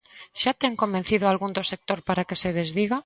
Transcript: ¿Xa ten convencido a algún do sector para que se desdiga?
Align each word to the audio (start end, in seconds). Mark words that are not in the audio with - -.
¿Xa 0.41 0.51
ten 0.61 0.73
convencido 0.83 1.23
a 1.25 1.31
algún 1.33 1.51
do 1.57 1.63
sector 1.71 1.99
para 2.07 2.25
que 2.27 2.39
se 2.41 2.49
desdiga? 2.59 2.97